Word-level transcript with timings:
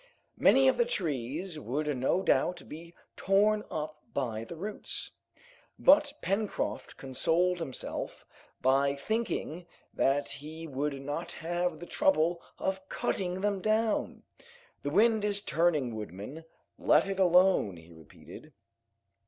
Many 0.39 0.67
of 0.67 0.77
the 0.77 0.85
trees 0.85 1.59
would 1.59 1.95
no 1.95 2.23
doubt 2.23 2.67
be 2.67 2.95
torn 3.15 3.63
up 3.69 4.01
by 4.15 4.43
the 4.45 4.55
roots, 4.55 5.11
but 5.77 6.11
Pencroft 6.23 6.97
consoled 6.97 7.59
himself 7.59 8.25
by 8.61 8.95
thinking 8.95 9.67
that 9.93 10.27
he 10.27 10.65
would 10.65 10.99
not 10.99 11.33
have 11.33 11.79
the 11.79 11.85
trouble 11.85 12.41
of 12.57 12.89
cutting 12.89 13.41
them 13.41 13.61
down. 13.61 14.23
"The 14.81 14.89
wind 14.89 15.23
is 15.23 15.43
turning 15.43 15.93
woodman, 15.93 16.45
let 16.79 17.07
it 17.07 17.19
alone," 17.19 17.77
he 17.77 17.91
repeated. 17.93 18.53